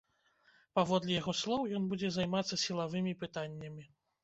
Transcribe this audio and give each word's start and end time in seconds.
Паводле 0.79 1.11
яго 1.21 1.35
слоў, 1.41 1.61
ён 1.81 1.85
будзе 1.93 2.09
займацца 2.17 2.61
сілавымі 2.65 3.17
пытаннямі. 3.23 3.89